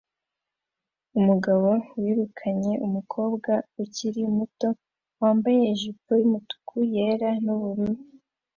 [1.19, 1.67] Umugabo
[1.99, 3.51] wirukanye umukobwa
[3.83, 4.67] ukiri muto
[5.21, 7.97] wambaye ijipo yumutuku yera nubururu